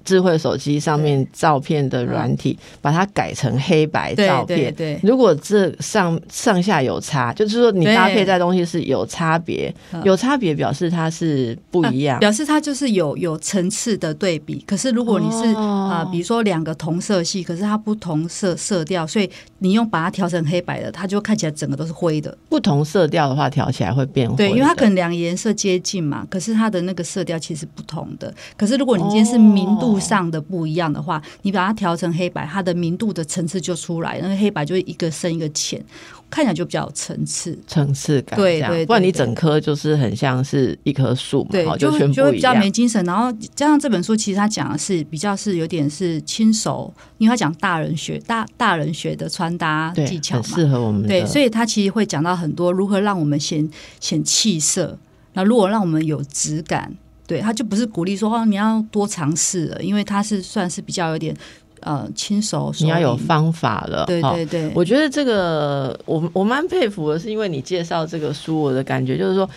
[0.06, 4.72] 智慧手机上面照片的软体，把它改成黑白照片。
[4.72, 14.62] 对，如果这上上下有差，就是说你搭配在东西是有差别，有差别表示它是不一样，表示它就是有有层次的对比。
[14.64, 19.28] 可是如果你是啊，比如说两个同色系，可是它不同色色调，所以
[19.58, 22.38] 你用把它调成黑白的，它就看起来整个都是灰的。
[22.48, 24.36] 不同色调的话，调起来会变灰。
[24.36, 28.32] 对，因为它可能两个颜色接近嘛，可是它的那个色调其实不同的。
[28.56, 29.95] 可是如果你今天是明度。
[29.98, 35.82] 上的不一样的话，你把它调成黑白，它的明度的层次就出来，那个黑白就一个深一个浅，
[36.30, 38.38] 看起来就比较有层次、层次感。
[38.38, 43.04] 对对，不然你整颗就是很像是一棵树嘛，对，就就会比较没精神。
[43.04, 51.06] 然后加上这本书，其实他讲的是比较是有点是轻熟，因为他讲大人学大大人学的穿搭技巧嘛，适合我们。
[51.06, 53.68] 对，所以他其实会讲到很多如何让我们显
[54.00, 54.98] 显气色，
[55.32, 56.92] 那如果让我们有质感。
[57.26, 61.36] 对，他就不是鼓励说哦，你要多尝试了，因为他是算是比较有点
[61.80, 64.04] 呃亲手，你要有方法了。
[64.06, 69.48] 对对对，我觉得这个我我蛮佩服的，是因为你介绍这个书，我的感觉就是说。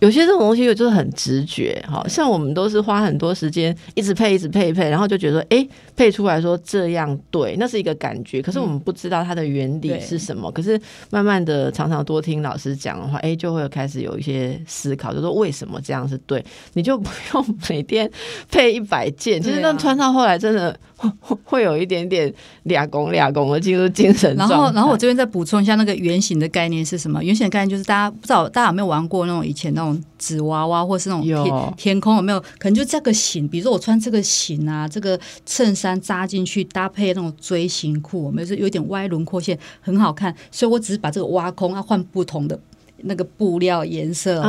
[0.00, 8.40] 有些这种东西就是很直觉，好像我们都是花很多时间一直配、一直配、配，然后就觉得哎，配出来说这样对，那是一个感觉。
[8.40, 10.50] 可是我们不知道它的原理是什么。
[10.50, 10.80] 可是
[11.10, 16.44] 慢慢的，常常多听老师讲的话，哎，就会开始有一些思考，就说为什么这样是对？
[16.72, 18.10] 你就不用每天
[18.50, 20.74] 配一百件，其实那穿到后来真的
[21.44, 22.32] 会有一点点
[22.64, 27.22] 俩拱俩拱的进入精神然后，然后我这边再补充一下，那个圆形的概念是什么？
[27.24, 32.40] 圆形的概念就是大家不知道大家有没有玩过那种以前那种纸娃娃，或是那种天天空有没有？
[32.58, 40.34] 可能就这个型，比如说我穿这个型啊，这个衬衫扎进去搭配那种锥形裤，我们是有点歪轮廓线，很好看。
[40.50, 42.58] 所以我只是把这个挖空，要换不同的。
[43.04, 44.42] 那个布料颜色，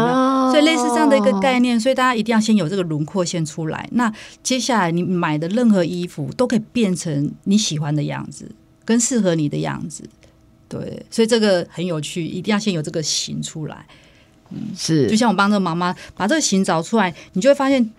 [0.51, 3.87] 所以类似这样的一个概念，所以大家一定要先有这个轮廓线出来。
[3.91, 4.11] 那
[4.43, 8.49] 接下来你买的任何衣服都可以变成你喜欢的样子，
[8.85, 10.03] 跟适合你的样子。
[10.67, 13.85] 对，所以这个很有趣，一定要先有这个型出来。
[14.49, 17.91] 嗯，是，就像我帮这个妈妈把这个型找出来，你就会发现。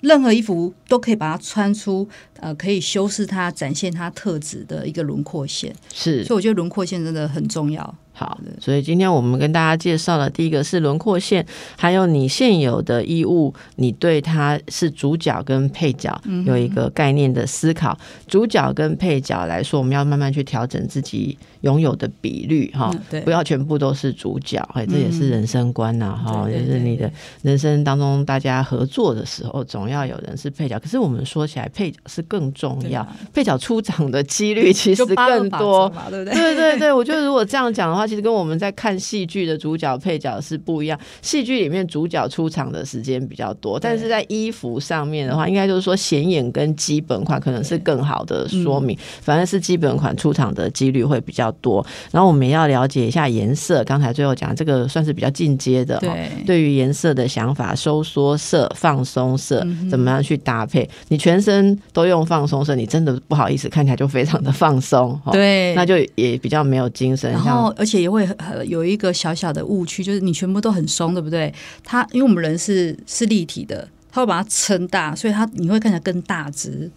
[0.00, 2.06] 任何衣服都可以把它穿出，
[2.38, 5.74] 呃，可以修饰它、展现它特质的一个轮廓线。
[5.94, 7.94] 是，所以我觉得轮廓线真的很重要。
[8.16, 11.44] 好，所以今天我们跟大家介绍的第一个是轮廓线，
[11.76, 17.98] 还有你现有的衣物，你对它是主角跟配角有一个概念的思考。
[18.28, 22.94] 主角跟配角来说，我们要慢慢去调整自己拥有的比率，哈，
[23.24, 27.10] 不要全部都是主角，哎，这也是人生观呐，哈，就是你的
[27.42, 30.78] 人生当中大家合作的时候，总要有人是配角。
[30.78, 36.32] 可是我们说起来，配角是更重要，配角出场的几率其实更多，对不对？
[36.32, 38.03] 对对对，我觉得如果这样讲的话。
[38.06, 40.98] 其实跟我们在看戏剧的主角配角是不一样。
[41.22, 48.96] 戏剧里面主角出场的时间比较多，但是在衣服上面的话，应该就是说显眼跟基本款可能是更好的说明。
[49.22, 51.84] 反正是基本款出场的几率会比较多。
[52.12, 53.82] 然后我们要了解一下颜色。
[53.84, 55.98] 刚才最后讲这个算是比较进阶的。
[55.98, 60.88] 对，对于颜色的想法，收缩色、放松色，怎么样去搭配？
[61.08, 65.18] 你全身都用放松色，你真的不好意思，看起来就非常的放松。
[65.32, 67.32] 对，那就也比较没有精神。
[67.32, 67.93] 然后而且。
[68.00, 68.28] 也会
[68.66, 71.52] 有一个小小的误区，就是你全部都很松，对不对？
[71.82, 76.90] 它因为我们人是是立体的，它会把它撑大，所以它你会看起来更大只。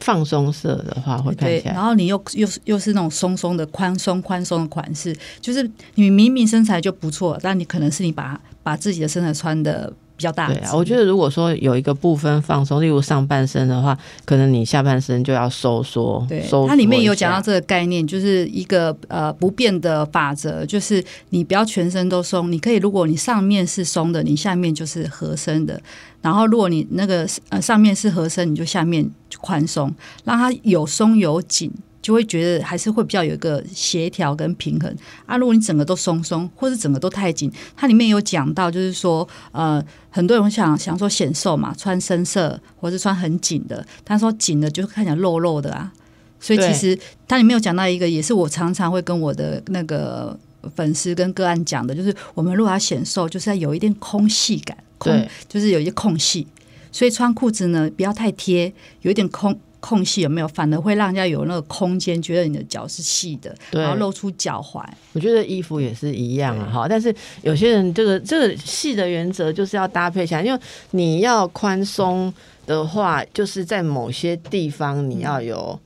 [0.00, 9.92] 放松色的话会看起来，然后你又又又是那种松松的、宽松宽松的款式，就是你明明身材就不错，但你可能是你把把自己的身材穿的。
[10.16, 16.24] 比较大，对啊，我觉得如果说有一个部分放松，例如上半身的话，可能你下半身就要收缩。
[16.28, 25.80] 对，它里面有讲到这个概念，就是一个呃不变的法则，就是你不要全身都松，你可以如果你上面是松的，你下面就是合身的，
[26.22, 29.08] 然后如果你那个呃上面是合身，你就下面
[29.40, 29.94] 宽松，
[30.24, 31.70] 让它有松有紧。
[32.06, 34.96] 就会觉得还是会比较有一个协调跟平衡
[35.26, 35.36] 啊。
[35.36, 45.92] 如果你整个都松松，或者整个都太紧，它里面有讲到，就是说，呃，很多人想想说显瘦嘛，穿深色或者穿很紧的，他说紧的就看起来肉肉的啊。
[46.38, 46.96] 所以其实
[47.26, 50.38] 它里面有讲到一个，也是我常常会跟我的那个
[50.76, 56.46] 粉丝跟个案讲的，就是我们如果要显瘦，就是要有一点空隙感，空就是有一些空隙，
[56.92, 59.58] 所以穿裤子呢不要太贴，有一点空。
[59.86, 60.48] 空隙有没有？
[60.48, 64.84] 反而会让人家有那个空间，觉得你的脚是细的，然后露出脚踝。
[65.12, 66.86] 我觉得衣服也是一样啊，哈。
[66.88, 70.60] 但是有些人这个这个细的原则就是要搭配起来，因为
[70.90, 72.34] 你要宽松
[72.66, 75.78] 的话，就是在某些地方你要有。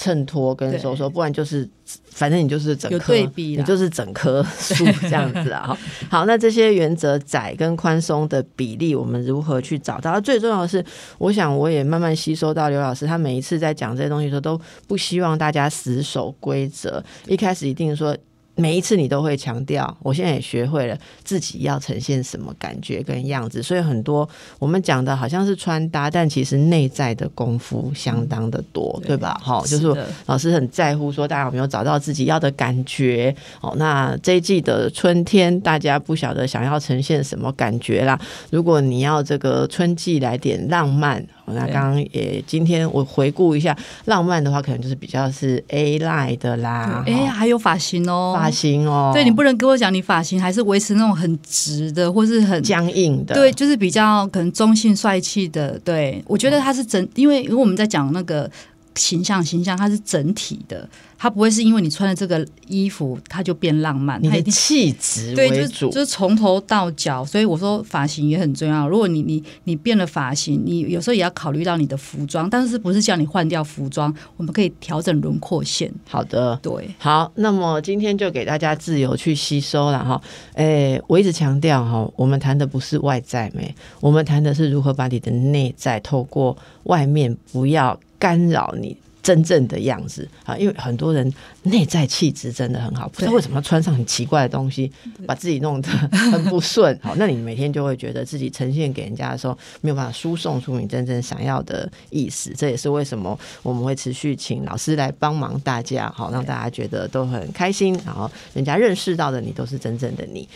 [0.00, 1.68] 衬托跟收缩，不然就是
[2.08, 5.76] 反正你就是整颗，你就是整棵树 这样子啊。
[6.08, 10.18] 好，那这些原则窄跟宽松的比例，我们如何去找到？
[10.18, 10.82] 最重要的是，
[11.18, 17.04] 我想我也慢慢吸收到刘老师，他每一次在讲这些东西的时候，都不希望大家死守规则。
[17.26, 18.16] 一开始一定说。
[18.60, 29.40] 每一次你都会强调，我现在也学会了自己要呈现什么感觉跟样子，所以很多我们讲的好像是穿搭，但其实内在的功夫相当的多，对吧？
[29.42, 33.74] 哈，就是老师很在乎说大家有没有找到自己要的感觉哦。
[33.76, 38.20] 那这一季的春天，大家不晓得想要呈现什么感觉啦？
[38.50, 41.26] 如果你要这个春季来点浪漫。
[41.54, 43.76] 那刚刚也今天我回顾一下，
[44.06, 47.04] 浪漫的话可能就是比较是 A line 的啦。
[47.06, 53.34] 哎，还有发型哦，发型哦，对你不能跟我讲你发型还是维持那种很直的，或是很僵硬的。
[53.34, 55.78] 对，就是比较可能中性帅气的。
[55.80, 58.50] 对我觉得它是整，因为因为我们在讲那个
[58.94, 60.88] 形象，形象它是整体的。
[61.22, 64.18] 它不会是因为你穿了这个衣服，它就变浪漫。
[64.22, 67.22] 你的气质 为主，就是从头到脚。
[67.22, 68.88] 所以我说发型也很重要。
[68.88, 74.10] 如果你你你变了发型，你有时候也要考虑到你的服装，但是不是叫你换掉服装？
[74.38, 75.92] 我们可以调整轮廓线。
[76.08, 77.30] 好的，对，好。
[77.34, 80.18] 那么今天就给大家自由去吸收了哈。
[80.54, 88.96] 诶，我一直强调哈，我们谈的不是外在美，我们谈的是如何把你的内在透过外面不要干扰你。
[89.22, 91.32] 真正的样子啊，因为很多人
[91.64, 94.90] 内在气质真的很好，不知道为什么要穿上很奇怪的东西，
[95.26, 96.98] 把自己弄得很不顺。
[97.02, 102.52] 好，那你每天就会觉得自己呈现给人家的时候，没有办法输送出你真正想要的意思。
[102.56, 110.48] 这也是为什么我们会持续请老师来帮忙大家，好让大家觉得都很开心，然后人家认识到的你都是真正的你。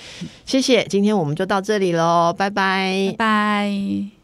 [0.47, 4.15] 谢谢，今天我们就到这里喽，拜拜，拜。